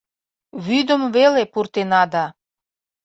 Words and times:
Вӱдым 0.65 1.01
веле 1.15 1.43
пуртена 1.53 2.03
да 2.11 2.25